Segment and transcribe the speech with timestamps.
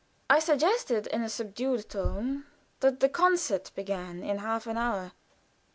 [0.31, 2.45] I suggested in a subdued tone
[2.79, 5.11] that the concert began in half an hour.